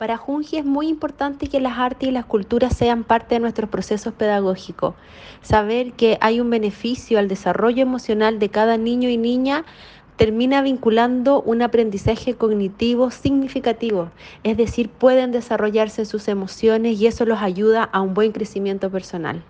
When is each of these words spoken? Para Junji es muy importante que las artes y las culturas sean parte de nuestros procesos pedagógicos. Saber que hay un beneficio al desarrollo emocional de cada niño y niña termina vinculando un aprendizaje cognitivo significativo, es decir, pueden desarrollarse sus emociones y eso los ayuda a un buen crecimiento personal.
Para 0.00 0.16
Junji 0.16 0.56
es 0.56 0.64
muy 0.64 0.88
importante 0.88 1.48
que 1.48 1.60
las 1.60 1.78
artes 1.78 2.08
y 2.08 2.10
las 2.10 2.24
culturas 2.24 2.74
sean 2.74 3.04
parte 3.04 3.34
de 3.34 3.40
nuestros 3.40 3.68
procesos 3.68 4.14
pedagógicos. 4.14 4.94
Saber 5.42 5.92
que 5.92 6.16
hay 6.22 6.40
un 6.40 6.48
beneficio 6.48 7.18
al 7.18 7.28
desarrollo 7.28 7.82
emocional 7.82 8.38
de 8.38 8.48
cada 8.48 8.78
niño 8.78 9.10
y 9.10 9.18
niña 9.18 9.66
termina 10.16 10.62
vinculando 10.62 11.42
un 11.42 11.60
aprendizaje 11.60 12.32
cognitivo 12.32 13.10
significativo, 13.10 14.10
es 14.42 14.56
decir, 14.56 14.88
pueden 14.88 15.32
desarrollarse 15.32 16.06
sus 16.06 16.28
emociones 16.28 16.98
y 16.98 17.06
eso 17.06 17.26
los 17.26 17.42
ayuda 17.42 17.84
a 17.84 18.00
un 18.00 18.14
buen 18.14 18.32
crecimiento 18.32 18.88
personal. 18.88 19.44